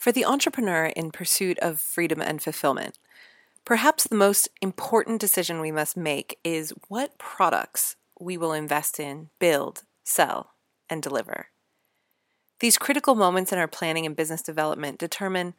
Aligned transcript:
For 0.00 0.12
the 0.12 0.24
entrepreneur 0.24 0.86
in 0.86 1.10
pursuit 1.10 1.58
of 1.58 1.78
freedom 1.78 2.22
and 2.22 2.42
fulfillment, 2.42 2.98
perhaps 3.66 4.04
the 4.04 4.16
most 4.16 4.48
important 4.62 5.20
decision 5.20 5.60
we 5.60 5.70
must 5.70 5.94
make 5.94 6.38
is 6.42 6.72
what 6.88 7.18
products 7.18 7.96
we 8.18 8.38
will 8.38 8.54
invest 8.54 8.98
in, 8.98 9.28
build, 9.38 9.82
sell, 10.02 10.52
and 10.88 11.02
deliver. 11.02 11.48
These 12.60 12.78
critical 12.78 13.14
moments 13.14 13.52
in 13.52 13.58
our 13.58 13.68
planning 13.68 14.06
and 14.06 14.16
business 14.16 14.40
development 14.40 14.98
determine 14.98 15.52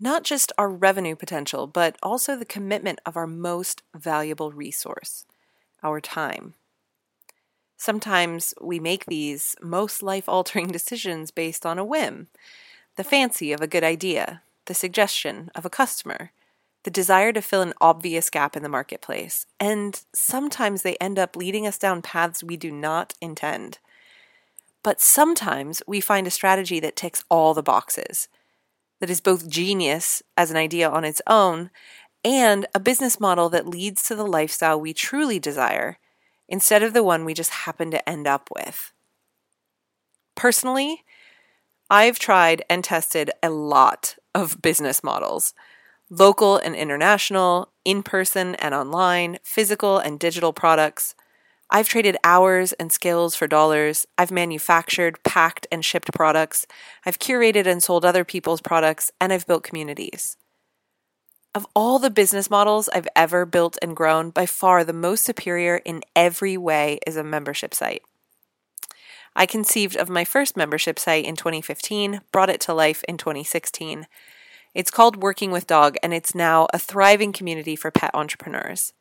not 0.00 0.24
just 0.24 0.50
our 0.58 0.68
revenue 0.68 1.14
potential, 1.14 1.68
but 1.68 1.96
also 2.02 2.34
the 2.34 2.44
commitment 2.44 2.98
of 3.06 3.16
our 3.16 3.28
most 3.28 3.84
valuable 3.94 4.50
resource, 4.50 5.24
our 5.84 6.00
time. 6.00 6.54
Sometimes 7.76 8.54
we 8.60 8.80
make 8.80 9.06
these 9.06 9.54
most 9.62 10.02
life 10.02 10.28
altering 10.28 10.66
decisions 10.72 11.30
based 11.30 11.64
on 11.64 11.78
a 11.78 11.84
whim 11.84 12.26
the 12.98 13.04
fancy 13.04 13.52
of 13.52 13.60
a 13.60 13.68
good 13.68 13.84
idea, 13.84 14.42
the 14.66 14.74
suggestion 14.74 15.52
of 15.54 15.64
a 15.64 15.70
customer, 15.70 16.32
the 16.82 16.90
desire 16.90 17.32
to 17.32 17.40
fill 17.40 17.62
an 17.62 17.72
obvious 17.80 18.28
gap 18.28 18.56
in 18.56 18.64
the 18.64 18.68
marketplace, 18.68 19.46
and 19.60 20.02
sometimes 20.12 20.82
they 20.82 20.96
end 20.96 21.16
up 21.16 21.36
leading 21.36 21.64
us 21.64 21.78
down 21.78 22.02
paths 22.02 22.42
we 22.42 22.56
do 22.56 22.72
not 22.72 23.14
intend. 23.20 23.78
But 24.82 25.00
sometimes 25.00 25.80
we 25.86 26.00
find 26.00 26.26
a 26.26 26.30
strategy 26.32 26.80
that 26.80 26.96
ticks 26.96 27.24
all 27.30 27.54
the 27.54 27.62
boxes, 27.62 28.26
that 28.98 29.10
is 29.10 29.20
both 29.20 29.48
genius 29.48 30.20
as 30.36 30.50
an 30.50 30.56
idea 30.56 30.90
on 30.90 31.04
its 31.04 31.22
own 31.28 31.70
and 32.24 32.66
a 32.74 32.80
business 32.80 33.20
model 33.20 33.48
that 33.50 33.68
leads 33.68 34.02
to 34.08 34.16
the 34.16 34.26
lifestyle 34.26 34.80
we 34.80 34.92
truly 34.92 35.38
desire 35.38 35.98
instead 36.48 36.82
of 36.82 36.94
the 36.94 37.04
one 37.04 37.24
we 37.24 37.32
just 37.32 37.50
happen 37.50 37.92
to 37.92 38.08
end 38.08 38.26
up 38.26 38.48
with. 38.52 38.92
Personally, 40.34 41.04
I've 41.90 42.18
tried 42.18 42.62
and 42.68 42.84
tested 42.84 43.30
a 43.42 43.48
lot 43.48 44.16
of 44.34 44.60
business 44.60 45.02
models 45.02 45.54
local 46.10 46.56
and 46.56 46.74
international, 46.74 47.70
in 47.84 48.02
person 48.02 48.54
and 48.56 48.74
online, 48.74 49.38
physical 49.42 49.98
and 49.98 50.18
digital 50.18 50.54
products. 50.54 51.14
I've 51.70 51.88
traded 51.88 52.16
hours 52.24 52.72
and 52.74 52.90
skills 52.90 53.34
for 53.34 53.46
dollars. 53.46 54.06
I've 54.16 54.30
manufactured, 54.30 55.22
packed, 55.22 55.66
and 55.70 55.84
shipped 55.84 56.12
products. 56.14 56.66
I've 57.04 57.18
curated 57.18 57.66
and 57.66 57.82
sold 57.82 58.06
other 58.06 58.24
people's 58.24 58.62
products, 58.62 59.10
and 59.20 59.34
I've 59.34 59.46
built 59.46 59.64
communities. 59.64 60.38
Of 61.54 61.66
all 61.74 61.98
the 61.98 62.10
business 62.10 62.48
models 62.48 62.88
I've 62.94 63.08
ever 63.14 63.44
built 63.44 63.76
and 63.82 63.94
grown, 63.94 64.30
by 64.30 64.46
far 64.46 64.82
the 64.82 64.94
most 64.94 65.24
superior 65.24 65.76
in 65.76 66.02
every 66.16 66.56
way 66.56 67.00
is 67.06 67.18
a 67.18 67.24
membership 67.24 67.74
site. 67.74 68.02
I 69.34 69.46
conceived 69.46 69.96
of 69.96 70.08
my 70.08 70.24
first 70.24 70.56
membership 70.56 70.98
site 70.98 71.24
in 71.24 71.36
2015, 71.36 72.22
brought 72.32 72.50
it 72.50 72.60
to 72.62 72.74
life 72.74 73.04
in 73.08 73.16
2016. 73.16 74.06
It's 74.74 74.90
called 74.90 75.22
Working 75.22 75.50
with 75.50 75.66
Dog, 75.66 75.96
and 76.02 76.12
it's 76.12 76.34
now 76.34 76.66
a 76.72 76.78
thriving 76.78 77.32
community 77.32 77.76
for 77.76 77.90
pet 77.90 78.10
entrepreneurs. 78.14 78.92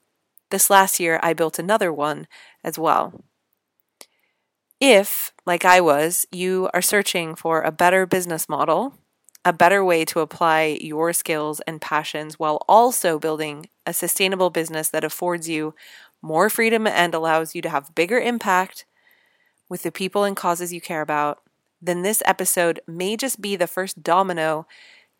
This 0.49 0.69
last 0.69 0.99
year, 0.99 1.19
I 1.21 1.33
built 1.33 1.59
another 1.59 1.91
one 1.91 2.27
as 2.63 2.79
well. 2.79 3.23
If, 4.79 5.33
like 5.45 5.65
I 5.65 5.81
was, 5.81 6.25
you 6.31 6.69
are 6.73 6.81
searching 6.81 7.35
for 7.35 7.61
a 7.61 7.71
better 7.71 8.05
business 8.05 8.47
model, 8.47 8.93
a 9.43 9.53
better 9.53 9.83
way 9.83 10.05
to 10.05 10.19
apply 10.19 10.77
your 10.81 11.13
skills 11.13 11.61
and 11.61 11.81
passions 11.81 12.37
while 12.37 12.63
also 12.67 13.17
building 13.17 13.69
a 13.85 13.93
sustainable 13.93 14.49
business 14.49 14.89
that 14.89 15.03
affords 15.03 15.49
you 15.49 15.73
more 16.21 16.49
freedom 16.49 16.85
and 16.85 17.13
allows 17.13 17.55
you 17.55 17.61
to 17.61 17.69
have 17.69 17.95
bigger 17.95 18.19
impact 18.19 18.85
with 19.69 19.83
the 19.83 19.91
people 19.91 20.23
and 20.23 20.35
causes 20.35 20.73
you 20.73 20.81
care 20.81 21.01
about, 21.01 21.41
then 21.81 22.01
this 22.01 22.23
episode 22.25 22.79
may 22.87 23.15
just 23.15 23.41
be 23.41 23.55
the 23.55 23.67
first 23.67 24.01
domino 24.03 24.65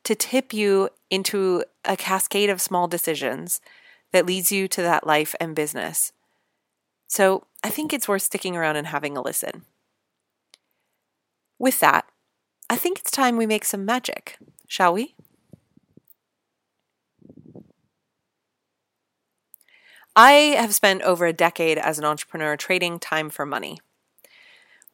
to 0.04 0.16
tip 0.16 0.54
you 0.54 0.89
into 1.09 1.64
a 1.86 1.98
cascade 1.98 2.50
of 2.50 2.62
small 2.62 2.88
decisions 2.88 3.62
that 4.12 4.26
leads 4.26 4.52
you 4.52 4.67
to 4.67 4.81
that 4.81 5.06
life 5.06 5.36
and 5.39 5.56
business. 5.56 6.14
So 7.08 7.45
I 7.64 7.70
think 7.70 7.94
it's 7.94 8.08
worth 8.08 8.21
sticking 8.21 8.55
around 8.55 8.76
and 8.76 8.88
having 8.88 9.17
a 9.17 9.21
listen. 9.21 9.64
With 11.60 11.80
that, 11.80 12.05
I 12.70 12.76
think 12.76 13.00
it's 13.00 13.11
time 13.11 13.38
we 13.38 13.45
make 13.45 13.66
some 13.66 13.86
magic, 13.86 14.38
shall 14.67 14.94
we? 14.94 15.16
I 20.16 20.32
have 20.58 20.73
spent 20.73 21.04
over 21.04 21.26
a 21.26 21.33
decade 21.33 21.77
as 21.77 22.00
an 22.00 22.05
entrepreneur 22.05 22.58
trading 22.58 23.00
time 23.00 23.30
for 23.30 23.45
money. 23.45 23.80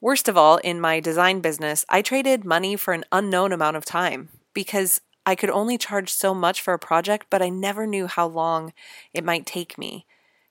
Worst 0.04 0.28
of 0.28 0.36
all, 0.36 0.58
in 0.58 0.82
my 0.82 1.00
design 1.00 1.40
business, 1.40 1.86
I 1.88 2.02
traded 2.02 2.44
money 2.44 2.76
for 2.76 2.94
an 2.94 3.06
unknown 3.14 3.54
amount 3.54 3.78
of 3.78 3.86
time 3.86 4.28
because 4.54 5.00
I 5.26 5.34
could 5.34 5.50
only 5.50 5.78
charge 5.78 6.12
so 6.12 6.34
much 6.34 6.60
for 6.60 6.74
a 6.74 6.78
project, 6.78 7.28
but 7.30 7.42
I 7.42 7.48
never 7.48 7.88
knew 7.88 8.08
how 8.08 8.28
long 8.28 8.74
it 9.14 9.24
might 9.24 9.46
take 9.46 9.78
me 9.78 10.06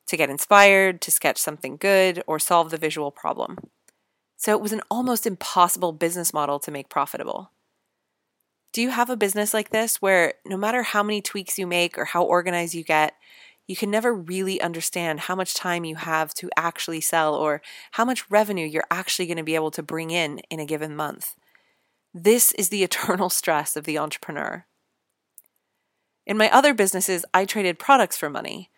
to 0.06 0.16
get 0.16 0.30
inspired, 0.30 1.02
to 1.02 1.10
sketch 1.10 1.36
something 1.36 1.76
good, 1.76 2.24
or 2.26 2.38
solve 2.38 2.70
the 2.70 2.78
visual 2.78 3.10
problem. 3.10 3.58
So 4.38 4.52
it 4.52 4.62
was 4.62 4.72
an 4.72 4.80
almost 4.90 5.26
impossible 5.26 5.92
business 5.92 6.32
model 6.32 6.58
to 6.60 6.70
make 6.70 6.88
profitable. 6.88 7.50
Do 8.72 8.80
you 8.80 8.88
have 8.88 9.10
a 9.10 9.18
business 9.18 9.52
like 9.52 9.68
this 9.68 10.00
where 10.00 10.32
no 10.46 10.56
matter 10.56 10.82
how 10.82 11.02
many 11.02 11.20
tweaks 11.20 11.58
you 11.58 11.66
make 11.66 11.98
or 11.98 12.06
how 12.06 12.24
organized 12.24 12.72
you 12.72 12.84
get, 12.84 13.12
you 13.66 13.76
can 13.76 13.90
never 13.90 14.12
really 14.12 14.60
understand 14.60 15.20
how 15.20 15.34
much 15.34 15.54
time 15.54 15.84
you 15.84 15.96
have 15.96 16.34
to 16.34 16.50
actually 16.56 17.00
sell 17.00 17.34
or 17.34 17.62
how 17.92 18.04
much 18.04 18.30
revenue 18.30 18.66
you're 18.66 18.84
actually 18.90 19.26
going 19.26 19.36
to 19.36 19.42
be 19.42 19.54
able 19.54 19.70
to 19.70 19.82
bring 19.82 20.10
in 20.10 20.40
in 20.50 20.60
a 20.60 20.66
given 20.66 20.96
month. 20.96 21.34
This 22.12 22.52
is 22.52 22.68
the 22.68 22.82
eternal 22.82 23.30
stress 23.30 23.76
of 23.76 23.84
the 23.84 23.98
entrepreneur. 23.98 24.66
In 26.26 26.36
my 26.36 26.50
other 26.50 26.74
businesses, 26.74 27.24
I 27.34 27.44
traded 27.44 27.78
products 27.78 28.16
for 28.16 28.30
money. 28.30 28.70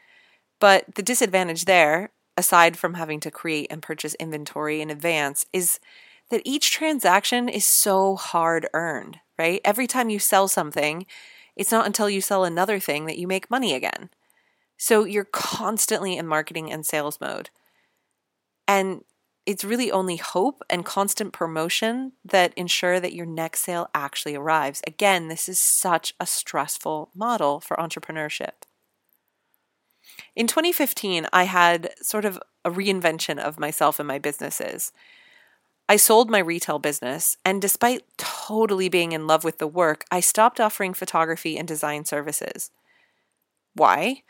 But 0.61 0.95
the 0.95 1.03
disadvantage 1.03 1.65
there, 1.65 2.11
aside 2.37 2.77
from 2.77 2.95
having 2.95 3.21
to 3.21 3.31
create 3.31 3.66
and 3.71 3.83
purchase 3.83 4.15
inventory 4.15 4.81
in 4.81 4.91
advance, 4.91 5.45
is 5.53 5.78
that 6.31 6.43
each 6.45 6.72
transaction 6.72 7.49
is 7.49 7.66
so 7.66 8.16
hard 8.16 8.66
earned, 8.72 9.21
right? 9.39 9.61
Every 9.65 9.87
time 9.87 10.09
you 10.09 10.19
sell 10.19 10.49
something, 10.49 11.06
it's 11.55 11.71
not 11.71 11.87
until 11.87 12.09
you 12.09 12.21
sell 12.21 12.45
another 12.45 12.78
thing 12.78 13.06
that 13.06 13.19
you 13.19 13.27
make 13.27 13.51
money 13.51 13.75
again. 13.75 14.11
So 14.76 15.04
you're 15.04 15.24
constantly 15.24 16.16
in 16.16 16.26
marketing 16.26 16.70
and 16.72 16.84
sales 16.84 17.20
mode. 17.20 17.50
And 18.66 19.04
it's 19.46 19.64
really 19.64 19.92
only 19.92 20.16
hope 20.16 20.62
and 20.70 20.84
constant 20.84 21.32
promotion 21.32 22.12
that 22.24 22.54
ensure 22.54 22.98
that 22.98 23.12
your 23.12 23.26
next 23.26 23.60
sale 23.60 23.88
actually 23.94 24.34
arrives. 24.34 24.82
Again, 24.86 25.28
this 25.28 25.48
is 25.48 25.60
such 25.60 26.14
a 26.18 26.26
stressful 26.26 27.10
model 27.14 27.60
for 27.60 27.76
entrepreneurship. 27.76 28.64
In 30.34 30.46
2015, 30.46 31.26
I 31.32 31.44
had 31.44 31.91
sort 32.00 32.24
of 32.24 32.38
a 32.64 32.70
reinvention 32.70 33.38
of 33.38 33.58
myself 33.58 33.98
and 33.98 34.08
my 34.08 34.18
businesses. 34.18 34.92
I 35.88 35.96
sold 35.96 36.30
my 36.30 36.38
retail 36.38 36.78
business, 36.78 37.36
and 37.44 37.60
despite 37.60 38.04
totally 38.16 38.88
being 38.88 39.12
in 39.12 39.26
love 39.26 39.44
with 39.44 39.58
the 39.58 39.66
work, 39.66 40.04
I 40.10 40.20
stopped 40.20 40.60
offering 40.60 40.94
photography 40.94 41.58
and 41.58 41.68
design 41.68 42.06
services. 42.06 42.70
Why? 43.74 44.22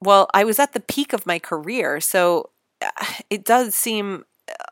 Well, 0.00 0.28
I 0.34 0.44
was 0.44 0.58
at 0.58 0.72
the 0.72 0.80
peak 0.80 1.12
of 1.12 1.26
my 1.26 1.38
career, 1.38 2.00
so 2.00 2.50
it 3.30 3.44
does 3.44 3.74
seem 3.74 4.24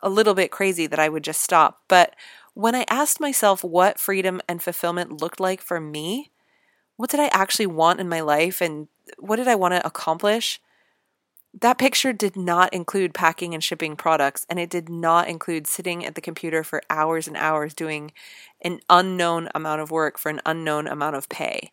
a 0.02 0.08
little 0.08 0.34
bit 0.34 0.50
crazy 0.50 0.86
that 0.86 0.98
I 0.98 1.08
would 1.08 1.24
just 1.24 1.40
stop. 1.42 1.82
But 1.88 2.14
when 2.54 2.74
I 2.74 2.86
asked 2.88 3.20
myself 3.20 3.62
what 3.62 3.98
freedom 4.00 4.40
and 4.48 4.62
fulfillment 4.62 5.20
looked 5.20 5.40
like 5.40 5.60
for 5.60 5.80
me, 5.80 6.30
what 6.96 7.10
did 7.10 7.20
I 7.20 7.26
actually 7.26 7.66
want 7.66 8.00
in 8.00 8.08
my 8.08 8.20
life 8.20 8.60
and 8.60 8.88
what 9.18 9.36
did 9.36 9.48
I 9.48 9.54
want 9.54 9.72
to 9.72 9.86
accomplish? 9.86 10.60
That 11.58 11.78
picture 11.78 12.12
did 12.12 12.36
not 12.36 12.72
include 12.72 13.14
packing 13.14 13.54
and 13.54 13.64
shipping 13.64 13.96
products, 13.96 14.44
and 14.50 14.58
it 14.58 14.68
did 14.68 14.88
not 14.90 15.28
include 15.28 15.66
sitting 15.66 16.04
at 16.04 16.14
the 16.14 16.20
computer 16.20 16.62
for 16.62 16.82
hours 16.90 17.26
and 17.26 17.36
hours 17.36 17.72
doing 17.72 18.12
an 18.60 18.80
unknown 18.90 19.48
amount 19.54 19.80
of 19.80 19.90
work 19.90 20.18
for 20.18 20.28
an 20.28 20.42
unknown 20.44 20.86
amount 20.86 21.16
of 21.16 21.28
pay. 21.28 21.72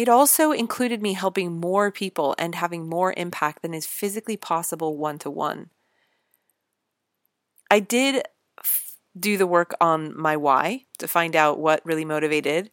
It 0.00 0.08
also 0.08 0.50
included 0.50 1.02
me 1.02 1.12
helping 1.12 1.60
more 1.60 1.90
people 1.90 2.34
and 2.38 2.54
having 2.54 2.88
more 2.88 3.12
impact 3.18 3.60
than 3.60 3.74
is 3.74 3.86
physically 3.86 4.38
possible 4.38 4.96
one 4.96 5.18
to 5.18 5.28
one. 5.28 5.68
I 7.70 7.80
did 7.80 8.22
f- 8.58 8.96
do 9.18 9.36
the 9.36 9.46
work 9.46 9.74
on 9.78 10.18
my 10.18 10.38
why 10.38 10.86
to 11.00 11.06
find 11.06 11.36
out 11.36 11.58
what 11.58 11.84
really 11.84 12.06
motivated 12.06 12.70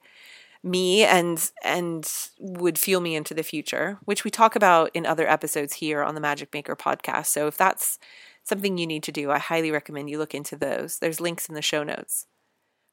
me 0.63 1.03
and 1.03 1.51
and 1.65 2.09
would 2.39 2.79
fuel 2.79 3.01
me 3.01 3.13
into 3.13 3.33
the 3.33 3.44
future, 3.44 3.97
which 4.06 4.23
we 4.23 4.31
talk 4.31 4.56
about 4.56 4.89
in 4.94 5.06
other 5.06 5.30
episodes 5.30 5.73
here 5.73 6.03
on 6.03 6.15
the 6.15 6.21
Magic 6.21 6.53
Maker 6.53 6.77
podcast. 6.77 7.25
So 7.25 7.47
if 7.47 7.57
that's 7.57 8.00
something 8.45 8.77
you 8.77 8.88
need 8.88 9.03
to 9.03 9.12
do, 9.12 9.31
I 9.31 9.39
highly 9.39 9.69
recommend 9.69 10.09
you 10.09 10.18
look 10.18 10.33
into 10.33 10.56
those. 10.56 11.00
There's 11.00 11.19
links 11.19 11.50
in 11.50 11.56
the 11.56 11.62
show 11.62 11.83
notes. 11.83 12.25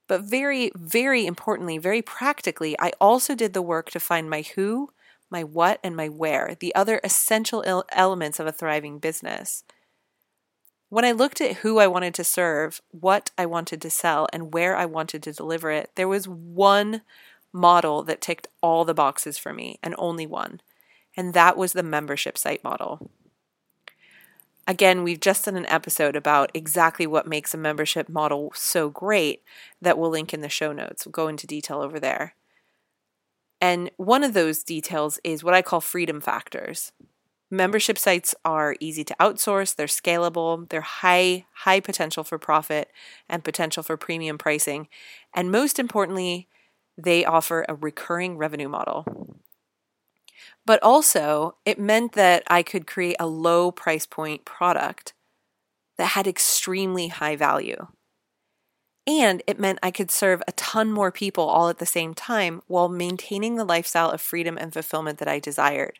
But 0.07 0.23
very, 0.23 0.71
very 0.77 1.27
importantly, 1.27 1.79
very 1.79 2.03
practically, 2.03 2.77
I 2.79 2.93
also 3.01 3.35
did 3.35 3.55
the 3.55 3.63
work 3.63 3.91
to 3.91 4.01
find 4.01 4.29
my 4.29 4.43
who, 4.43 4.91
my 5.31 5.43
what, 5.43 5.81
and 5.83 5.97
my 5.97 6.09
where, 6.09 6.57
the 6.59 6.75
other 6.75 7.01
essential 7.03 7.85
elements 7.91 8.39
of 8.39 8.47
a 8.47 8.53
thriving 8.53 8.99
business. 8.99 9.65
When 10.91 11.05
I 11.05 11.13
looked 11.13 11.41
at 11.41 11.57
who 11.57 11.79
I 11.79 11.87
wanted 11.87 12.15
to 12.15 12.25
serve, 12.25 12.81
what 12.91 13.31
I 13.37 13.47
wanted 13.47 13.81
to 13.83 13.91
sell, 13.91 14.29
and 14.33 14.53
where 14.53 14.77
I 14.77 14.85
wanted 14.85 15.23
to 15.25 15.33
deliver 15.33 15.71
it, 15.71 15.91
there 15.97 16.07
was 16.07 16.29
one 16.29 17.03
model 17.53 18.03
that 18.03 18.21
ticked 18.21 18.49
all 18.63 18.85
the 18.85 18.95
boxes 18.95 19.39
for 19.39 19.53
me, 19.53 19.79
and 19.83 19.95
only 19.97 20.27
one. 20.27 20.61
And 21.17 21.33
that 21.35 21.57
was 21.57 21.73
the 21.73 21.83
membership 21.83 22.37
site 22.37 22.63
model. 22.63 23.11
Again, 24.67 25.03
we've 25.03 25.21
just 25.21 25.45
done 25.45 25.57
an 25.57 25.67
episode 25.67 26.17
about 26.17 26.51
exactly 26.55 27.07
what 27.07 27.27
makes 27.27 27.53
a 27.53 27.59
membership 27.59 28.09
model 28.09 28.51
so 28.55 28.89
great 28.89 29.43
that 29.83 29.99
we'll 29.99 30.11
link 30.11 30.33
in 30.33 30.41
the 30.41 30.49
show 30.49 30.73
notes. 30.73 31.05
We'll 31.05 31.13
go 31.13 31.29
into 31.29 31.47
detail 31.47 31.81
over 31.81 32.01
there. 32.01 32.35
And 33.61 33.91
one 33.97 34.25
of 34.25 34.33
those 34.33 34.63
details 34.63 35.19
is 35.23 35.45
what 35.45 35.55
I 35.55 35.63
call 35.63 35.81
freedom 35.81 36.21
factors. 36.21 36.93
Membership 37.51 37.99
sites 37.99 38.35
are 38.45 38.75
easy 38.81 39.05
to 39.05 39.17
outsource, 39.21 39.77
they're 39.77 39.87
scalable, 39.87 40.69
they're 40.71 40.81
high 40.81 41.45
high 41.53 41.79
potential 41.79 42.25
for 42.25 42.39
profit 42.39 42.91
and 43.29 43.45
potential 43.45 43.83
for 43.83 43.97
premium 43.97 44.39
pricing, 44.39 44.89
and 45.35 45.53
most 45.53 45.79
importantly, 45.79 46.49
they 46.97 47.25
offer 47.25 47.65
a 47.69 47.75
recurring 47.75 48.39
revenue 48.39 48.69
model. 48.69 49.34
But 50.67 50.83
also, 50.83 51.57
it 51.65 51.79
meant 51.79 52.13
that 52.13 52.43
I 52.47 52.63
could 52.63 52.87
create 52.87 53.17
a 53.21 53.27
low 53.27 53.71
price 53.71 54.07
point 54.07 54.45
product 54.45 55.13
that 55.97 56.09
had 56.09 56.27
extremely 56.27 57.09
high 57.09 57.37
value. 57.37 57.89
And 59.07 59.43
it 59.47 59.61
meant 59.61 59.79
I 59.83 59.91
could 59.91 60.11
serve 60.11 60.43
a 60.49 60.53
ton 60.53 60.91
more 60.91 61.13
people 61.13 61.45
all 61.45 61.69
at 61.69 61.79
the 61.79 61.87
same 61.87 62.15
time 62.15 62.63
while 62.67 62.89
maintaining 62.89 63.57
the 63.57 63.65
lifestyle 63.65 64.11
of 64.11 64.21
freedom 64.21 64.57
and 64.57 64.73
fulfillment 64.73 65.19
that 65.19 65.29
I 65.29 65.39
desired. 65.39 65.99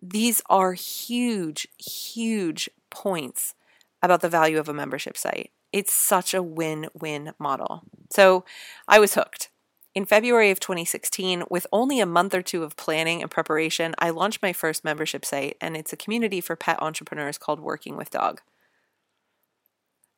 These 0.00 0.42
are 0.48 0.72
huge, 0.72 1.68
huge 1.78 2.70
points 2.90 3.54
about 4.02 4.22
the 4.22 4.28
value 4.28 4.58
of 4.58 4.68
a 4.68 4.74
membership 4.74 5.16
site. 5.16 5.52
It's 5.72 5.92
such 5.92 6.34
a 6.34 6.42
win 6.42 6.88
win 6.98 7.32
model. 7.38 7.82
So 8.10 8.44
I 8.88 8.98
was 8.98 9.14
hooked. 9.14 9.48
In 9.94 10.06
February 10.06 10.50
of 10.50 10.58
2016, 10.58 11.44
with 11.50 11.66
only 11.70 12.00
a 12.00 12.06
month 12.06 12.34
or 12.34 12.40
two 12.40 12.62
of 12.62 12.76
planning 12.76 13.20
and 13.20 13.30
preparation, 13.30 13.94
I 13.98 14.08
launched 14.08 14.40
my 14.40 14.54
first 14.54 14.84
membership 14.84 15.22
site, 15.22 15.58
and 15.60 15.76
it's 15.76 15.92
a 15.92 15.98
community 15.98 16.40
for 16.40 16.56
pet 16.56 16.80
entrepreneurs 16.80 17.36
called 17.36 17.60
Working 17.60 17.96
with 17.96 18.10
Dog. 18.10 18.40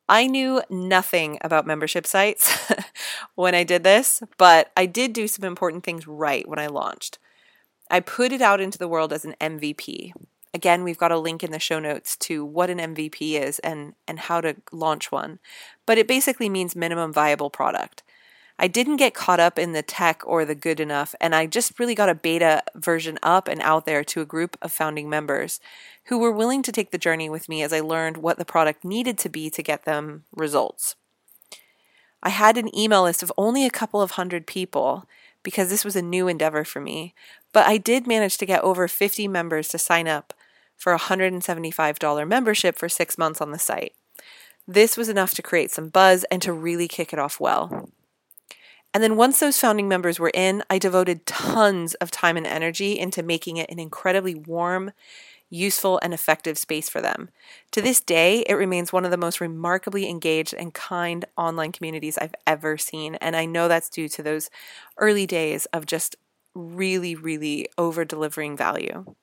I 0.07 0.27
knew 0.27 0.61
nothing 0.69 1.39
about 1.41 1.67
membership 1.67 2.07
sites 2.07 2.71
when 3.35 3.53
I 3.53 3.65
did 3.65 3.83
this, 3.83 4.23
but 4.37 4.71
I 4.77 4.85
did 4.85 5.11
do 5.11 5.27
some 5.27 5.43
important 5.43 5.83
things 5.83 6.07
right 6.07 6.47
when 6.47 6.59
I 6.59 6.67
launched. 6.67 7.19
I 7.91 7.99
put 7.99 8.31
it 8.31 8.41
out 8.41 8.61
into 8.61 8.77
the 8.77 8.87
world 8.87 9.11
as 9.11 9.25
an 9.25 9.35
MVP. 9.41 10.13
Again, 10.53 10.85
we've 10.85 10.97
got 10.97 11.11
a 11.11 11.19
link 11.19 11.43
in 11.43 11.51
the 11.51 11.59
show 11.59 11.79
notes 11.79 12.15
to 12.17 12.45
what 12.45 12.69
an 12.69 12.77
MVP 12.77 13.33
is 13.41 13.59
and, 13.59 13.93
and 14.07 14.19
how 14.19 14.39
to 14.39 14.55
launch 14.71 15.11
one. 15.11 15.39
But 15.85 15.97
it 15.97 16.07
basically 16.07 16.47
means 16.47 16.77
minimum 16.77 17.11
viable 17.11 17.49
product. 17.49 18.03
I 18.57 18.67
didn't 18.67 18.95
get 18.95 19.13
caught 19.13 19.39
up 19.39 19.59
in 19.59 19.73
the 19.73 19.81
tech 19.81 20.21
or 20.25 20.45
the 20.45 20.55
good 20.55 20.79
enough, 20.79 21.13
and 21.19 21.35
I 21.35 21.45
just 21.45 21.77
really 21.77 21.95
got 21.95 22.09
a 22.09 22.15
beta 22.15 22.63
version 22.73 23.19
up 23.21 23.49
and 23.49 23.61
out 23.61 23.85
there 23.85 24.03
to 24.05 24.21
a 24.21 24.25
group 24.25 24.57
of 24.61 24.71
founding 24.71 25.09
members 25.09 25.59
who 26.05 26.17
were 26.17 26.31
willing 26.31 26.61
to 26.63 26.71
take 26.71 26.91
the 26.91 26.97
journey 26.97 27.29
with 27.29 27.49
me 27.49 27.63
as 27.63 27.73
I 27.73 27.81
learned 27.81 28.17
what 28.17 28.37
the 28.37 28.45
product 28.45 28.85
needed 28.85 29.17
to 29.19 29.29
be 29.29 29.49
to 29.49 29.61
get 29.61 29.83
them 29.83 30.23
results. 30.33 30.95
I 32.23 32.29
had 32.29 32.57
an 32.57 32.75
email 32.75 33.03
list 33.03 33.21
of 33.21 33.31
only 33.37 33.65
a 33.65 33.69
couple 33.69 34.01
of 34.01 34.11
hundred 34.11 34.47
people 34.47 35.05
because 35.43 35.69
this 35.69 35.85
was 35.85 35.95
a 35.95 36.01
new 36.01 36.27
endeavor 36.27 36.63
for 36.63 36.79
me, 36.79 37.13
but 37.51 37.67
I 37.67 37.77
did 37.77 38.07
manage 38.07 38.37
to 38.37 38.45
get 38.45 38.63
over 38.63 38.87
50 38.87 39.27
members 39.27 39.67
to 39.69 39.77
sign 39.77 40.07
up 40.07 40.33
for 40.77 40.93
a 40.93 40.99
$175 40.99 42.27
membership 42.27 42.77
for 42.77 42.89
six 42.89 43.17
months 43.17 43.41
on 43.41 43.51
the 43.51 43.59
site. 43.59 43.93
This 44.67 44.97
was 44.97 45.09
enough 45.09 45.33
to 45.35 45.43
create 45.43 45.71
some 45.71 45.89
buzz 45.89 46.23
and 46.31 46.41
to 46.41 46.51
really 46.51 46.87
kick 46.87 47.13
it 47.13 47.19
off 47.19 47.39
well. 47.39 47.89
And 48.95 49.03
then 49.03 49.17
once 49.17 49.41
those 49.41 49.59
founding 49.59 49.89
members 49.89 50.21
were 50.21 50.31
in, 50.33 50.63
I 50.69 50.79
devoted 50.79 51.25
tons 51.25 51.95
of 51.95 52.11
time 52.11 52.37
and 52.37 52.47
energy 52.47 52.97
into 52.97 53.21
making 53.21 53.57
it 53.57 53.69
an 53.69 53.77
incredibly 53.77 54.35
warm, 54.35 54.93
useful, 55.49 55.99
and 56.01 56.13
effective 56.13 56.57
space 56.57 56.87
for 56.87 57.01
them. 57.01 57.27
To 57.71 57.81
this 57.81 57.99
day, 57.99 58.45
it 58.47 58.53
remains 58.53 58.93
one 58.93 59.03
of 59.03 59.11
the 59.11 59.17
most 59.17 59.41
remarkably 59.41 60.09
engaged 60.09 60.53
and 60.53 60.73
kind 60.73 61.25
online 61.35 61.73
communities 61.73 62.17
I've 62.17 62.35
ever 62.47 62.77
seen. 62.77 63.15
And 63.15 63.35
I 63.35 63.43
know 63.45 63.67
that's 63.67 63.89
due 63.89 64.07
to 64.07 64.23
those 64.23 64.49
early 64.97 65.25
days 65.25 65.65
of 65.73 65.85
just 65.85 66.15
really, 66.53 67.15
really 67.15 67.67
over 67.77 68.05
delivering 68.05 68.55
value. 68.55 69.13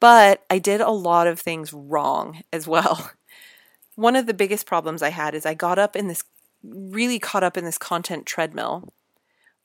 But 0.00 0.44
I 0.50 0.58
did 0.58 0.80
a 0.80 0.90
lot 0.90 1.28
of 1.28 1.38
things 1.38 1.72
wrong 1.72 2.42
as 2.52 2.66
well. 2.66 3.12
One 3.94 4.16
of 4.16 4.26
the 4.26 4.34
biggest 4.34 4.66
problems 4.66 5.02
I 5.02 5.10
had 5.10 5.36
is 5.36 5.46
I 5.46 5.54
got 5.54 5.78
up 5.78 5.94
in 5.94 6.08
this 6.08 6.24
really 6.62 7.18
caught 7.18 7.42
up 7.42 7.56
in 7.56 7.64
this 7.64 7.78
content 7.78 8.26
treadmill, 8.26 8.92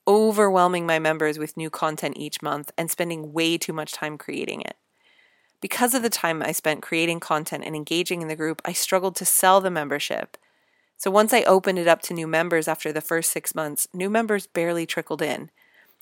overwhelming 0.07 0.85
my 0.85 0.99
members 0.99 1.37
with 1.37 1.57
new 1.57 1.69
content 1.69 2.17
each 2.17 2.41
month 2.41 2.71
and 2.77 2.91
spending 2.91 3.33
way 3.33 3.57
too 3.57 3.73
much 3.73 3.91
time 3.91 4.17
creating 4.17 4.61
it. 4.61 4.77
Because 5.61 5.93
of 5.93 6.03
the 6.03 6.09
time 6.09 6.43
I 6.43 6.51
spent 6.51 6.81
creating 6.81 7.19
content 7.19 7.63
and 7.65 7.75
engaging 7.75 8.21
in 8.21 8.27
the 8.27 8.35
group, 8.35 8.61
I 8.65 8.73
struggled 8.73 9.15
to 9.15 9.25
sell 9.25 9.61
the 9.61 9.71
membership. 9.71 10.37
So 10.97 11.09
once 11.09 11.33
I 11.33 11.43
opened 11.43 11.79
it 11.79 11.87
up 11.87 12.01
to 12.03 12.13
new 12.13 12.27
members 12.27 12.67
after 12.67 12.93
the 12.93 13.01
first 13.01 13.31
six 13.31 13.55
months, 13.55 13.87
new 13.93 14.09
members 14.09 14.47
barely 14.47 14.85
trickled 14.85 15.21
in. 15.21 15.49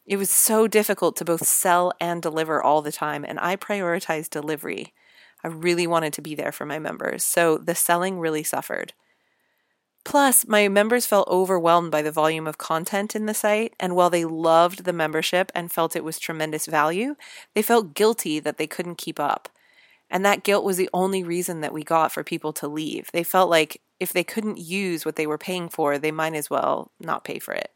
It 0.06 0.18
was 0.18 0.30
so 0.30 0.68
difficult 0.68 1.16
to 1.16 1.26
both 1.26 1.48
sell 1.48 1.94
and 2.00 2.22
deliver 2.22 2.62
all 2.62 2.82
the 2.82 2.92
time, 2.92 3.24
and 3.26 3.40
I 3.40 3.56
prioritized 3.56 4.32
delivery. 4.32 4.94
I 5.44 5.48
really 5.48 5.88
wanted 5.88 6.14
to 6.14 6.22
be 6.22 6.36
there 6.36 6.52
for 6.52 6.66
my 6.66 6.78
members, 6.78 7.24
so 7.24 7.58
the 7.58 7.76
selling 7.76 8.20
really 8.20 8.44
suffered. 8.44 8.94
Plus, 10.06 10.46
my 10.48 10.68
members 10.68 11.06
felt 11.06 11.28
overwhelmed 11.30 11.90
by 11.90 12.02
the 12.02 12.12
volume 12.12 12.46
of 12.46 12.58
content 12.58 13.16
in 13.16 13.26
the 13.26 13.34
site, 13.34 13.74
and 13.80 13.96
while 13.96 14.10
they 14.10 14.26
loved 14.26 14.84
the 14.84 14.94
membership 14.94 15.52
and 15.56 15.72
felt 15.72 15.96
it 15.96 16.04
was 16.04 16.20
tremendous 16.20 16.66
value, 16.66 17.16
they 17.54 17.62
felt 17.62 17.94
guilty 17.94 18.40
that 18.40 18.58
they 18.58 18.68
couldn't 18.68 18.98
keep 18.98 19.20
up. 19.20 19.48
And 20.10 20.26
that 20.26 20.44
guilt 20.44 20.66
was 20.66 20.78
the 20.78 20.90
only 20.94 21.24
reason 21.24 21.62
that 21.62 21.74
we 21.74 21.84
got 21.84 22.12
for 22.12 22.24
people 22.24 22.54
to 22.54 22.68
leave. 22.68 23.10
They 23.14 23.24
felt 23.24 23.50
like 23.50 23.82
if 24.00 24.12
they 24.12 24.24
couldn't 24.24 24.60
use 24.60 25.06
what 25.06 25.16
they 25.16 25.26
were 25.26 25.38
paying 25.38 25.70
for, 25.70 25.98
they 25.98 26.12
might 26.12 26.36
as 26.36 26.50
well 26.50 26.92
not 27.00 27.24
pay 27.24 27.40
for 27.40 27.54
it. 27.54 27.72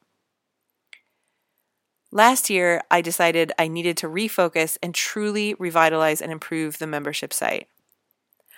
Last 2.11 2.49
year, 2.49 2.81
I 2.91 3.01
decided 3.01 3.51
I 3.57 3.67
needed 3.67 3.97
to 3.97 4.07
refocus 4.07 4.77
and 4.83 4.93
truly 4.93 5.55
revitalize 5.55 6.21
and 6.21 6.31
improve 6.31 6.77
the 6.77 6.87
membership 6.87 7.33
site. 7.33 7.67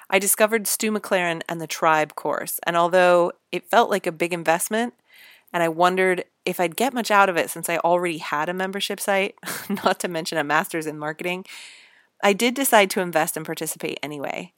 I 0.09 0.19
discovered 0.19 0.67
Stu 0.67 0.91
McLaren 0.91 1.41
and 1.47 1.61
the 1.61 1.67
Tribe 1.67 2.15
course, 2.15 2.59
and 2.63 2.75
although 2.75 3.31
it 3.51 3.69
felt 3.69 3.89
like 3.89 4.07
a 4.07 4.11
big 4.11 4.33
investment, 4.33 4.93
and 5.53 5.61
I 5.61 5.69
wondered 5.69 6.25
if 6.45 6.59
I'd 6.59 6.75
get 6.75 6.93
much 6.93 7.11
out 7.11 7.29
of 7.29 7.37
it 7.37 7.49
since 7.49 7.69
I 7.69 7.77
already 7.77 8.17
had 8.17 8.49
a 8.49 8.53
membership 8.53 8.99
site, 8.99 9.35
not 9.83 9.99
to 9.99 10.07
mention 10.07 10.37
a 10.37 10.43
master's 10.43 10.87
in 10.87 10.97
marketing, 10.97 11.45
I 12.23 12.33
did 12.33 12.53
decide 12.53 12.89
to 12.91 13.01
invest 13.01 13.37
and 13.37 13.45
participate 13.45 13.99
anyway. 14.01 14.53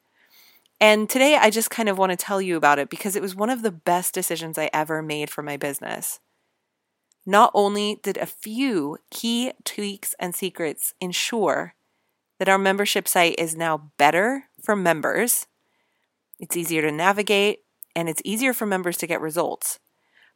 And 0.79 1.10
today 1.10 1.36
I 1.36 1.51
just 1.51 1.70
kind 1.70 1.89
of 1.89 1.98
want 1.98 2.12
to 2.12 2.15
tell 2.15 2.41
you 2.41 2.58
about 2.58 2.79
it 2.79 2.89
because 2.89 3.15
it 3.15 3.22
was 3.22 3.36
one 3.36 3.51
of 3.51 3.62
the 3.62 3.72
best 3.72 4.13
decisions 4.13 4.58
I 4.58 4.70
ever 4.74 5.01
made 5.03 5.29
for 5.29 5.43
my 5.43 5.55
business. 5.55 6.20
Not 7.24 7.51
only 7.53 8.00
did 8.01 8.17
a 8.17 8.25
few 8.25 8.98
key 9.12 9.51
tweaks 9.63 10.15
and 10.17 10.34
secrets 10.34 10.96
ensure 11.00 11.75
that 12.39 12.50
our 12.50 12.58
membership 12.58 13.08
site 13.08 13.36
is 13.38 13.55
now 13.55 13.91
better 13.98 14.46
for 14.63 14.75
members. 14.75 15.48
It's 16.39 16.58
easier 16.58 16.82
to 16.82 16.91
navigate 16.91 17.60
and 17.96 18.10
it's 18.10 18.22
easier 18.25 18.53
for 18.53 18.65
members 18.65 18.98
to 18.98 19.08
get 19.08 19.22
results. 19.22 19.80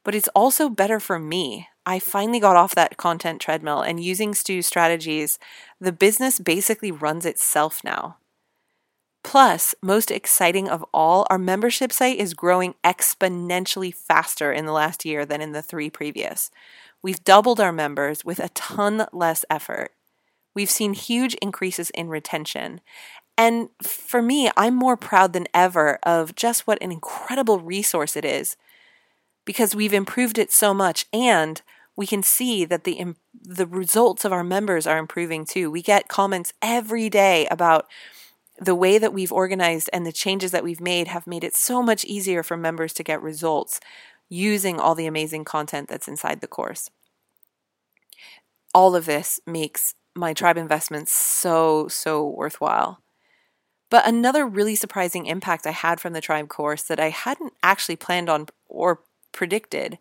But 0.04 0.16
it's 0.16 0.30
also 0.36 0.70
better 0.70 1.00
for 1.00 1.18
me. 1.18 1.68
I 1.86 2.00
finally 2.00 2.40
got 2.40 2.56
off 2.56 2.76
that 2.76 2.98
content 2.98 3.42
treadmill 3.42 3.82
and 3.82 4.04
using 4.04 4.34
Stu's 4.34 4.68
strategies, 4.68 5.40
the 5.80 5.92
business 5.92 6.40
basically 6.40 6.92
runs 6.92 7.26
itself 7.26 7.84
now. 7.84 8.18
Plus, 9.24 9.74
most 9.82 10.12
exciting 10.12 10.70
of 10.70 10.86
all, 10.94 11.26
our 11.32 11.40
membership 11.40 11.92
site 11.92 12.20
is 12.20 12.36
growing 12.36 12.76
exponentially 12.84 13.94
faster 13.94 14.52
in 14.52 14.68
the 14.68 14.72
last 14.72 15.04
year 15.04 15.26
than 15.26 15.42
in 15.42 15.52
the 15.52 15.64
three 15.64 15.90
previous. 15.90 16.52
We've 17.02 17.24
doubled 17.24 17.60
our 17.60 17.72
members 17.72 18.24
with 18.24 18.40
a 18.40 18.50
ton 18.50 19.08
less 19.12 19.44
effort. 19.50 19.92
We've 20.54 20.70
seen 20.70 20.94
huge 20.94 21.34
increases 21.36 21.90
in 21.92 22.08
retention. 22.08 22.82
And 23.38 23.70
for 23.84 24.22
me, 24.22 24.50
I'm 24.56 24.76
more 24.76 24.96
proud 24.98 25.34
than 25.34 25.48
ever 25.54 26.00
of 26.04 26.36
just 26.36 26.68
what 26.68 26.82
an 26.82 26.92
incredible 26.92 27.60
resource 27.60 28.16
it 28.16 28.26
is 28.26 28.56
because 29.46 29.76
we've 29.76 29.94
improved 29.94 30.38
it 30.38 30.52
so 30.52 30.74
much 30.74 31.06
and 31.14 31.62
we 31.96 32.08
can 32.08 32.24
see 32.24 32.66
that 32.66 32.84
the 32.84 33.16
the 33.42 33.68
results 33.68 34.26
of 34.26 34.34
our 34.34 34.44
members 34.44 34.88
are 34.88 34.98
improving 34.98 35.46
too. 35.46 35.72
We 35.72 35.82
get 35.82 36.08
comments 36.10 36.54
every 36.62 37.10
day 37.10 37.48
about 37.52 37.88
the 38.60 38.76
way 38.76 38.98
that 38.98 39.14
we've 39.14 39.32
organized 39.32 39.90
and 39.94 40.06
the 40.06 40.12
changes 40.12 40.52
that 40.52 40.64
we've 40.64 40.82
made 40.82 41.08
have 41.08 41.28
made 41.28 41.44
it 41.44 41.56
so 41.56 41.82
much 41.84 42.06
easier 42.06 42.44
for 42.44 42.58
members 42.58 42.94
to 42.94 43.04
get 43.04 43.22
results 43.22 43.80
using 44.30 44.80
all 44.80 44.96
the 44.96 45.08
amazing 45.08 45.46
content 45.46 45.90
that's 45.90 46.08
inside 46.08 46.42
the 46.42 46.48
course. 46.48 46.90
All 48.76 48.96
of 48.96 49.06
this 49.06 49.40
makes 49.48 49.96
my 50.16 50.34
tribe 50.34 50.58
investments 50.58 51.12
so, 51.12 51.88
so 51.88 52.28
worthwhile. 52.28 53.02
But 53.90 54.08
another 54.08 54.46
really 54.46 54.76
surprising 54.76 55.26
impact 55.26 55.68
I 55.68 55.72
had 55.72 56.00
from 56.00 56.14
the 56.14 56.22
Tribe 56.22 56.50
course 56.50 56.82
that 56.84 57.00
I 57.00 57.10
hadn't 57.10 57.54
actually 57.62 57.96
planned 57.96 58.30
on 58.30 58.48
or 58.68 59.02
predicted 59.32 59.98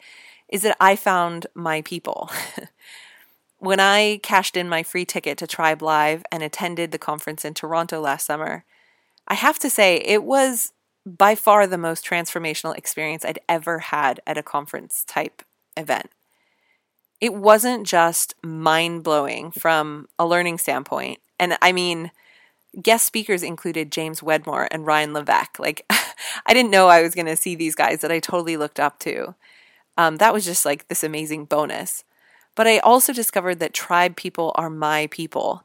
is 0.49 0.63
that 0.63 0.77
I 0.81 0.97
found 0.97 1.47
my 1.55 1.83
people. 1.83 2.31
when 3.59 3.81
I 3.81 4.21
cashed 4.23 4.57
in 4.57 4.69
my 4.69 4.83
free 4.83 5.05
ticket 5.05 5.39
to 5.39 5.47
Tribe 5.47 5.83
Live 5.83 6.23
and 6.31 6.43
attended 6.43 6.93
the 6.93 6.99
conference 6.99 7.45
in 7.45 7.55
Toronto 7.55 8.01
last 8.01 8.27
summer, 8.27 8.65
I 9.27 9.35
have 9.35 9.59
to 9.61 9.71
say 9.71 9.97
it 9.97 10.23
was 10.23 10.73
by 11.07 11.35
far 11.35 11.67
the 11.67 11.79
most 11.79 12.05
transformational 12.05 12.77
experience 12.77 13.25
I'd 13.25 13.39
ever 13.49 13.79
had 13.79 14.21
at 14.27 14.39
a 14.39 14.43
conference 14.43 15.05
type 15.07 15.43
event. 15.77 16.11
It 17.21 17.35
wasn't 17.35 17.87
just 17.87 18.35
mind 18.43 19.03
blowing 19.03 19.51
from 19.51 20.09
a 20.19 20.27
learning 20.27 20.59
standpoint. 20.59 21.21
And 21.39 21.57
I 21.63 21.73
mean, 21.73 22.11
guest 22.83 23.05
speakers 23.05 23.43
included 23.43 23.93
James 23.93 24.23
Wedmore 24.23 24.69
and 24.71 24.87
Ryan 24.87 25.13
Levesque. 25.13 25.59
Like, 25.59 25.85
I 26.47 26.55
didn't 26.55 26.71
know 26.71 26.89
I 26.89 27.03
was 27.03 27.15
going 27.15 27.27
to 27.27 27.37
see 27.37 27.55
these 27.55 27.75
guys 27.75 28.01
that 28.01 28.13
I 28.13 28.21
totally 28.21 28.57
looked 28.57 28.81
up 28.81 28.99
to. 29.01 29.35
Um, 29.97 30.17
that 30.17 30.33
was 30.33 30.45
just 30.45 30.65
like 30.65 30.89
this 30.89 31.05
amazing 31.05 31.45
bonus. 31.45 32.05
But 32.55 32.67
I 32.67 32.79
also 32.79 33.13
discovered 33.13 33.59
that 33.61 33.75
tribe 33.75 34.17
people 34.17 34.53
are 34.55 34.71
my 34.71 35.09
people 35.11 35.65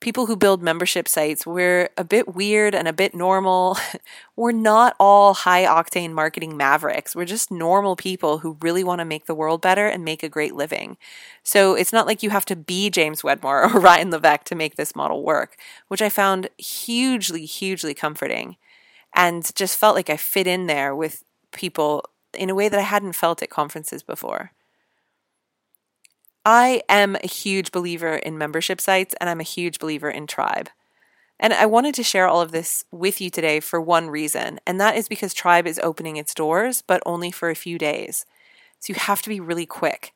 people 0.00 0.26
who 0.26 0.36
build 0.36 0.62
membership 0.62 1.08
sites, 1.08 1.46
we're 1.46 1.90
a 1.96 2.04
bit 2.04 2.34
weird 2.34 2.74
and 2.74 2.86
a 2.86 2.92
bit 2.92 3.14
normal. 3.14 3.76
we're 4.36 4.52
not 4.52 4.94
all 5.00 5.34
high 5.34 5.64
octane 5.64 6.12
marketing 6.12 6.56
mavericks. 6.56 7.16
We're 7.16 7.24
just 7.24 7.50
normal 7.50 7.96
people 7.96 8.38
who 8.38 8.56
really 8.60 8.84
want 8.84 9.00
to 9.00 9.04
make 9.04 9.26
the 9.26 9.34
world 9.34 9.60
better 9.60 9.88
and 9.88 10.04
make 10.04 10.22
a 10.22 10.28
great 10.28 10.54
living. 10.54 10.96
So 11.42 11.74
it's 11.74 11.92
not 11.92 12.06
like 12.06 12.22
you 12.22 12.30
have 12.30 12.44
to 12.46 12.56
be 12.56 12.90
James 12.90 13.24
Wedmore 13.24 13.64
or 13.74 13.80
Ryan 13.80 14.10
Levesque 14.10 14.44
to 14.44 14.54
make 14.54 14.76
this 14.76 14.94
model 14.94 15.22
work, 15.22 15.56
which 15.88 16.02
I 16.02 16.08
found 16.08 16.48
hugely, 16.58 17.44
hugely 17.44 17.94
comforting 17.94 18.56
and 19.14 19.54
just 19.54 19.78
felt 19.78 19.96
like 19.96 20.10
I 20.10 20.16
fit 20.16 20.46
in 20.46 20.66
there 20.66 20.94
with 20.94 21.24
people 21.52 22.04
in 22.34 22.50
a 22.50 22.54
way 22.54 22.68
that 22.68 22.78
I 22.78 22.82
hadn't 22.82 23.14
felt 23.14 23.42
at 23.42 23.50
conferences 23.50 24.02
before. 24.02 24.52
I 26.44 26.82
am 26.88 27.16
a 27.16 27.26
huge 27.26 27.72
believer 27.72 28.16
in 28.16 28.38
membership 28.38 28.80
sites 28.80 29.14
and 29.20 29.28
I'm 29.28 29.40
a 29.40 29.44
huge 29.44 29.78
believer 29.78 30.10
in 30.10 30.26
Tribe. 30.26 30.70
And 31.40 31.52
I 31.52 31.66
wanted 31.66 31.94
to 31.94 32.02
share 32.02 32.26
all 32.26 32.40
of 32.40 32.50
this 32.50 32.84
with 32.90 33.20
you 33.20 33.30
today 33.30 33.60
for 33.60 33.80
one 33.80 34.10
reason, 34.10 34.58
and 34.66 34.80
that 34.80 34.96
is 34.96 35.08
because 35.08 35.32
Tribe 35.32 35.68
is 35.68 35.78
opening 35.82 36.16
its 36.16 36.34
doors, 36.34 36.82
but 36.82 37.02
only 37.06 37.30
for 37.30 37.48
a 37.48 37.54
few 37.54 37.78
days. 37.78 38.26
So 38.80 38.92
you 38.92 38.98
have 38.98 39.22
to 39.22 39.28
be 39.28 39.38
really 39.38 39.66
quick. 39.66 40.12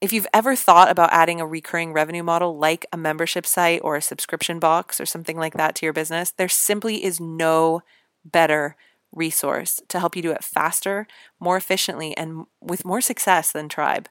If 0.00 0.12
you've 0.12 0.26
ever 0.34 0.56
thought 0.56 0.90
about 0.90 1.12
adding 1.12 1.40
a 1.40 1.46
recurring 1.46 1.92
revenue 1.92 2.24
model 2.24 2.58
like 2.58 2.84
a 2.92 2.96
membership 2.96 3.46
site 3.46 3.80
or 3.84 3.96
a 3.96 4.02
subscription 4.02 4.58
box 4.58 5.00
or 5.00 5.06
something 5.06 5.36
like 5.36 5.54
that 5.54 5.76
to 5.76 5.86
your 5.86 5.92
business, 5.92 6.32
there 6.32 6.48
simply 6.48 7.04
is 7.04 7.20
no 7.20 7.82
better 8.24 8.76
resource 9.12 9.80
to 9.88 10.00
help 10.00 10.16
you 10.16 10.22
do 10.22 10.32
it 10.32 10.42
faster, 10.42 11.06
more 11.38 11.56
efficiently, 11.56 12.16
and 12.16 12.46
with 12.60 12.84
more 12.84 13.00
success 13.00 13.52
than 13.52 13.68
Tribe. 13.68 14.08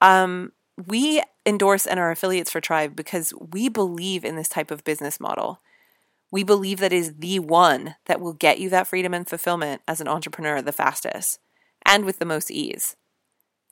Um, 0.00 0.52
we 0.86 1.22
endorse 1.44 1.86
and 1.86 1.98
are 1.98 2.10
affiliates 2.10 2.50
for 2.50 2.60
Tribe 2.60 2.94
because 2.94 3.32
we 3.34 3.68
believe 3.68 4.24
in 4.24 4.36
this 4.36 4.48
type 4.48 4.70
of 4.70 4.84
business 4.84 5.18
model. 5.20 5.60
We 6.30 6.42
believe 6.42 6.80
that 6.80 6.92
is 6.92 7.14
the 7.18 7.38
one 7.38 7.94
that 8.06 8.20
will 8.20 8.32
get 8.32 8.58
you 8.58 8.68
that 8.70 8.86
freedom 8.86 9.14
and 9.14 9.28
fulfillment 9.28 9.82
as 9.86 10.00
an 10.00 10.08
entrepreneur 10.08 10.60
the 10.60 10.72
fastest 10.72 11.38
and 11.84 12.04
with 12.04 12.18
the 12.18 12.24
most 12.24 12.50
ease. 12.50 12.96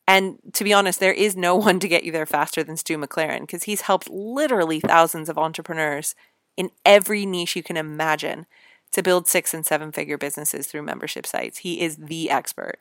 And 0.07 0.38
to 0.52 0.64
be 0.64 0.73
honest, 0.73 1.00
there 1.00 1.12
is 1.12 1.37
no 1.37 1.57
one 1.57 1.81
to 1.81 1.88
get 1.88 2.04
you 2.04 2.12
there 2.12 2.26
faster 2.26 2.62
than 2.62 2.76
Stu 2.76 2.97
McLaren 2.97 3.40
because 3.40 3.64
he's 3.64 3.83
helped 3.83 4.09
literally 4.09 4.81
thousands 4.81 5.28
of 5.28 5.38
entrepreneurs 5.38 6.14
in 6.57 6.71
every 6.85 7.26
niche 7.26 7.57
you 7.57 7.62
can 7.62 7.76
imagine 7.76 8.47
to 8.93 9.02
build 9.02 9.26
six 9.26 9.52
and 9.52 9.66
seven 9.66 9.90
figure 9.90 10.16
businesses 10.16 10.69
through 10.69 10.83
membership 10.83 11.26
sites. 11.26 11.59
He 11.59 11.81
is 11.81 11.97
the 11.97 12.31
expert. 12.31 12.78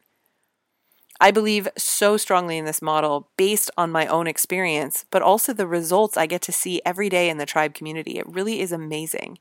I 1.20 1.32
believe 1.32 1.68
so 1.78 2.18
strongly 2.18 2.58
in 2.58 2.66
this 2.66 2.82
model 2.82 3.30
based 3.38 3.72
on 3.78 3.92
my 3.92 4.08
own 4.08 4.28
experience, 4.28 5.06
but 5.12 5.22
also 5.22 5.54
the 5.54 5.68
results 5.68 6.18
I 6.18 6.26
get 6.26 6.42
to 6.44 6.52
see 6.52 6.82
every 6.86 7.10
day 7.10 7.30
in 7.30 7.38
the 7.38 7.46
tribe 7.46 7.74
community. 7.74 8.18
It 8.18 8.28
really 8.28 8.60
is 8.60 8.72
amazing. 8.72 9.38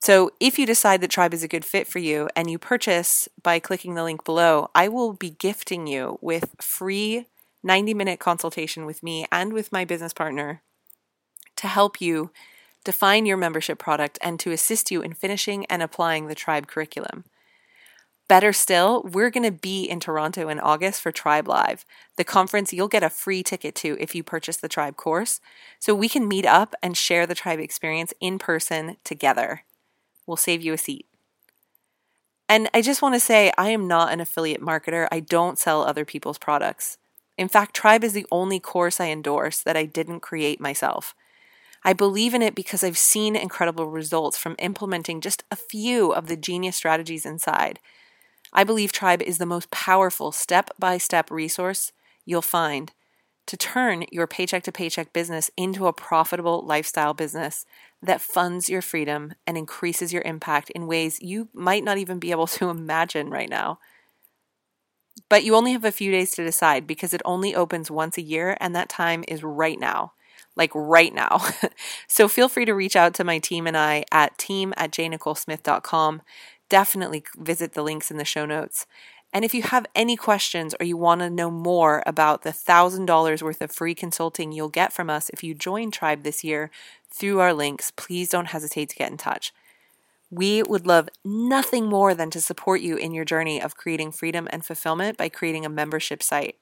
So, 0.00 0.32
if 0.38 0.58
you 0.58 0.66
decide 0.66 1.00
that 1.00 1.10
Tribe 1.10 1.32
is 1.32 1.42
a 1.42 1.48
good 1.48 1.64
fit 1.64 1.86
for 1.86 1.98
you 1.98 2.28
and 2.36 2.50
you 2.50 2.58
purchase 2.58 3.26
by 3.42 3.58
clicking 3.58 3.94
the 3.94 4.04
link 4.04 4.22
below, 4.22 4.68
I 4.74 4.86
will 4.86 5.14
be 5.14 5.30
gifting 5.30 5.86
you 5.86 6.18
with 6.20 6.54
free 6.60 7.26
90 7.62 7.94
minute 7.94 8.20
consultation 8.20 8.84
with 8.84 9.02
me 9.02 9.24
and 9.32 9.54
with 9.54 9.72
my 9.72 9.86
business 9.86 10.12
partner 10.12 10.60
to 11.56 11.66
help 11.66 12.02
you 12.02 12.30
define 12.84 13.24
your 13.24 13.38
membership 13.38 13.78
product 13.78 14.18
and 14.20 14.38
to 14.40 14.52
assist 14.52 14.90
you 14.90 15.00
in 15.00 15.14
finishing 15.14 15.64
and 15.66 15.82
applying 15.82 16.26
the 16.26 16.34
Tribe 16.34 16.66
curriculum. 16.66 17.24
Better 18.26 18.54
still, 18.54 19.02
we're 19.02 19.28
going 19.28 19.44
to 19.44 19.50
be 19.50 19.84
in 19.84 20.00
Toronto 20.00 20.48
in 20.48 20.58
August 20.58 21.02
for 21.02 21.12
Tribe 21.12 21.46
Live, 21.46 21.84
the 22.16 22.24
conference 22.24 22.72
you'll 22.72 22.88
get 22.88 23.02
a 23.02 23.10
free 23.10 23.42
ticket 23.42 23.74
to 23.76 23.98
if 24.00 24.14
you 24.14 24.22
purchase 24.22 24.56
the 24.56 24.68
Tribe 24.68 24.96
course. 24.96 25.40
So 25.78 25.94
we 25.94 26.08
can 26.08 26.26
meet 26.26 26.46
up 26.46 26.74
and 26.82 26.96
share 26.96 27.26
the 27.26 27.34
Tribe 27.34 27.60
experience 27.60 28.14
in 28.20 28.38
person 28.38 28.96
together. 29.04 29.64
We'll 30.26 30.38
save 30.38 30.62
you 30.62 30.72
a 30.72 30.78
seat. 30.78 31.06
And 32.48 32.70
I 32.72 32.80
just 32.80 33.02
want 33.02 33.14
to 33.14 33.20
say, 33.20 33.52
I 33.58 33.68
am 33.70 33.86
not 33.86 34.12
an 34.12 34.20
affiliate 34.20 34.62
marketer. 34.62 35.06
I 35.12 35.20
don't 35.20 35.58
sell 35.58 35.82
other 35.82 36.06
people's 36.06 36.38
products. 36.38 36.96
In 37.36 37.48
fact, 37.48 37.76
Tribe 37.76 38.04
is 38.04 38.14
the 38.14 38.26
only 38.30 38.58
course 38.58 39.00
I 39.00 39.08
endorse 39.08 39.60
that 39.60 39.76
I 39.76 39.84
didn't 39.84 40.20
create 40.20 40.60
myself. 40.60 41.14
I 41.82 41.92
believe 41.92 42.32
in 42.32 42.40
it 42.40 42.54
because 42.54 42.82
I've 42.82 42.96
seen 42.96 43.36
incredible 43.36 43.88
results 43.88 44.38
from 44.38 44.56
implementing 44.58 45.20
just 45.20 45.44
a 45.50 45.56
few 45.56 46.12
of 46.12 46.28
the 46.28 46.36
genius 46.36 46.76
strategies 46.76 47.26
inside 47.26 47.80
I 48.54 48.64
believe 48.64 48.92
Tribe 48.92 49.22
is 49.22 49.38
the 49.38 49.46
most 49.46 49.70
powerful 49.70 50.32
step 50.32 50.70
by 50.78 50.98
step 50.98 51.30
resource 51.30 51.92
you'll 52.24 52.42
find 52.42 52.92
to 53.46 53.56
turn 53.56 54.04
your 54.10 54.26
paycheck 54.26 54.62
to 54.62 54.72
paycheck 54.72 55.12
business 55.12 55.50
into 55.56 55.86
a 55.86 55.92
profitable 55.92 56.64
lifestyle 56.64 57.12
business 57.14 57.66
that 58.02 58.20
funds 58.20 58.68
your 58.68 58.82
freedom 58.82 59.34
and 59.46 59.58
increases 59.58 60.12
your 60.12 60.22
impact 60.22 60.70
in 60.70 60.86
ways 60.86 61.20
you 61.20 61.48
might 61.52 61.84
not 61.84 61.98
even 61.98 62.18
be 62.18 62.30
able 62.30 62.46
to 62.48 62.68
imagine 62.68 63.30
right 63.30 63.50
now. 63.50 63.78
But 65.28 65.44
you 65.44 65.54
only 65.54 65.72
have 65.72 65.84
a 65.84 65.92
few 65.92 66.10
days 66.10 66.32
to 66.32 66.44
decide 66.44 66.86
because 66.86 67.14
it 67.14 67.22
only 67.24 67.54
opens 67.54 67.90
once 67.90 68.18
a 68.18 68.22
year, 68.22 68.56
and 68.60 68.74
that 68.74 68.88
time 68.88 69.24
is 69.28 69.42
right 69.42 69.78
now. 69.78 70.12
Like 70.56 70.70
right 70.74 71.12
now. 71.12 71.44
so 72.08 72.28
feel 72.28 72.48
free 72.48 72.64
to 72.64 72.74
reach 72.74 72.94
out 72.94 73.14
to 73.14 73.24
my 73.24 73.38
team 73.38 73.66
and 73.66 73.76
I 73.76 74.04
at 74.12 74.38
team 74.38 74.72
at 74.76 74.92
jnicolesmith.com 74.92 76.22
definitely 76.68 77.24
visit 77.36 77.72
the 77.72 77.82
links 77.82 78.10
in 78.10 78.16
the 78.16 78.24
show 78.24 78.46
notes. 78.46 78.86
And 79.32 79.44
if 79.44 79.52
you 79.52 79.62
have 79.62 79.86
any 79.96 80.16
questions 80.16 80.76
or 80.78 80.86
you 80.86 80.96
want 80.96 81.20
to 81.20 81.28
know 81.28 81.50
more 81.50 82.04
about 82.06 82.42
the 82.42 82.50
$1,000 82.50 83.42
worth 83.42 83.60
of 83.60 83.72
free 83.72 83.94
consulting 83.94 84.52
you'll 84.52 84.68
get 84.68 84.92
from 84.92 85.10
us 85.10 85.28
if 85.30 85.42
you 85.42 85.54
join 85.54 85.90
Tribe 85.90 86.22
this 86.22 86.44
year 86.44 86.70
through 87.10 87.40
our 87.40 87.52
links, 87.52 87.90
please 87.90 88.28
don't 88.28 88.46
hesitate 88.46 88.90
to 88.90 88.96
get 88.96 89.10
in 89.10 89.16
touch. 89.16 89.52
We 90.30 90.62
would 90.62 90.86
love 90.86 91.08
nothing 91.24 91.86
more 91.86 92.14
than 92.14 92.30
to 92.30 92.40
support 92.40 92.80
you 92.80 92.96
in 92.96 93.12
your 93.12 93.24
journey 93.24 93.60
of 93.60 93.76
creating 93.76 94.12
freedom 94.12 94.48
and 94.50 94.64
fulfillment 94.64 95.16
by 95.16 95.28
creating 95.28 95.66
a 95.66 95.68
membership 95.68 96.22
site 96.22 96.56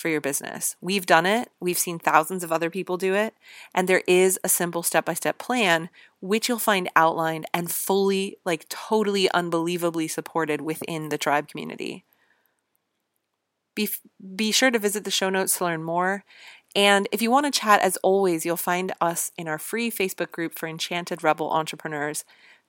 for 0.00 0.08
your 0.08 0.20
business. 0.20 0.76
We've 0.80 1.06
done 1.06 1.26
it, 1.26 1.50
we've 1.60 1.78
seen 1.78 1.98
thousands 1.98 2.42
of 2.42 2.50
other 2.50 2.70
people 2.70 2.96
do 2.96 3.14
it, 3.14 3.34
and 3.74 3.88
there 3.88 4.02
is 4.06 4.38
a 4.42 4.48
simple 4.48 4.82
step 4.82 5.04
by 5.04 5.14
step 5.14 5.38
plan 5.38 5.90
which 6.20 6.48
you'll 6.48 6.58
find 6.58 6.88
outlined 6.96 7.46
and 7.54 7.70
fully, 7.70 8.36
like 8.44 8.68
totally 8.68 9.30
unbelievably 9.32 10.08
supported 10.08 10.60
within 10.60 11.08
the 11.08 11.18
tribe 11.18 11.48
community. 11.48 12.04
Be, 13.74 13.88
be 14.36 14.52
sure 14.52 14.70
to 14.70 14.78
visit 14.78 15.04
the 15.04 15.10
show 15.10 15.30
notes 15.30 15.56
to 15.58 15.64
learn 15.64 15.82
more. 15.82 16.24
And 16.76 17.08
if 17.10 17.22
you 17.22 17.30
want 17.30 17.46
to 17.46 17.60
chat, 17.60 17.80
as 17.80 17.96
always, 17.98 18.44
you'll 18.44 18.56
find 18.56 18.92
us 19.00 19.32
in 19.36 19.48
our 19.48 19.58
free 19.58 19.90
Facebook 19.90 20.30
group 20.30 20.58
for 20.58 20.68
Enchanted 20.68 21.24
Rebel 21.24 21.50
Entrepreneurs, 21.50 22.24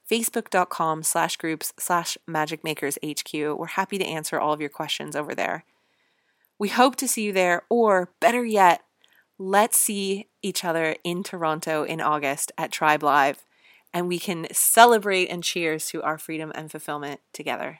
facebook.com 0.09 1.03
slash 1.03 1.38
groups 1.38 1.73
slash 1.77 2.17
Magic 2.25 2.63
Makers 2.63 2.97
HQ. 3.05 3.33
We're 3.33 3.65
happy 3.67 3.97
to 3.97 4.05
answer 4.05 4.39
all 4.39 4.53
of 4.53 4.61
your 4.61 4.69
questions 4.69 5.15
over 5.15 5.35
there. 5.35 5.65
We 6.61 6.69
hope 6.69 6.95
to 6.97 7.07
see 7.07 7.23
you 7.23 7.33
there, 7.33 7.63
or 7.71 8.13
better 8.19 8.45
yet, 8.45 8.83
let's 9.39 9.79
see 9.79 10.27
each 10.43 10.63
other 10.63 10.95
in 11.03 11.23
Toronto 11.23 11.83
in 11.83 11.99
August 11.99 12.51
at 12.55 12.71
Tribe 12.71 13.01
Live, 13.01 13.43
and 13.91 14.07
we 14.07 14.19
can 14.19 14.45
celebrate 14.51 15.25
and 15.29 15.43
cheers 15.43 15.87
to 15.87 16.03
our 16.03 16.19
freedom 16.19 16.51
and 16.53 16.69
fulfillment 16.69 17.21
together. 17.33 17.79